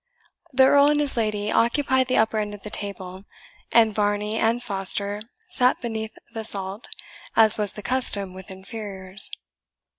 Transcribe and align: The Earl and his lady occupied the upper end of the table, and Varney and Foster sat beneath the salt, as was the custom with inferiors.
The 0.53 0.65
Earl 0.65 0.87
and 0.87 0.99
his 0.99 1.15
lady 1.15 1.51
occupied 1.51 2.07
the 2.07 2.17
upper 2.17 2.39
end 2.39 2.55
of 2.55 2.63
the 2.63 2.71
table, 2.71 3.25
and 3.71 3.93
Varney 3.93 4.35
and 4.39 4.63
Foster 4.63 5.21
sat 5.51 5.79
beneath 5.79 6.17
the 6.33 6.43
salt, 6.43 6.87
as 7.35 7.59
was 7.59 7.73
the 7.73 7.83
custom 7.83 8.33
with 8.33 8.49
inferiors. 8.49 9.29